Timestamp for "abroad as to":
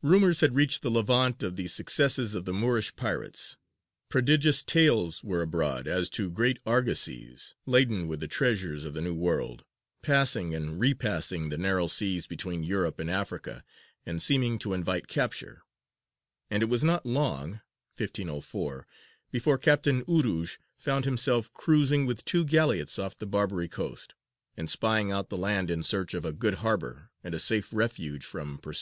5.42-6.30